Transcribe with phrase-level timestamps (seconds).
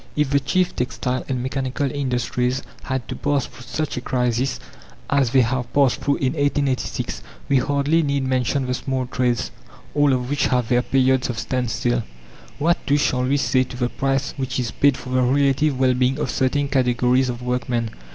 [0.15, 4.59] If the chief textile and mechanical industries had to pass through such a crisis
[5.11, 9.51] as they have passed through in 1886, we hardly need mention the small trades,
[9.93, 12.01] all of which have their periods of standstill.
[12.57, 15.93] What, too, shall we say to the price which is paid for the relative well
[15.93, 17.91] being of certain categories of workmen?